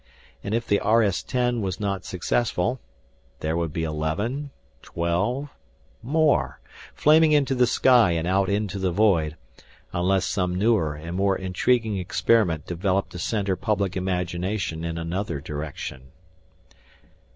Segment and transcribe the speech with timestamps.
[0.43, 2.79] And if the RS 10 was not successful,
[3.41, 4.49] there would be 11,
[4.81, 5.49] 12,
[6.01, 6.59] more
[6.95, 9.35] flaming into the sky and out into the void,
[9.93, 16.01] unless some newer and more intriguing experiment developed to center public imagination in another direction.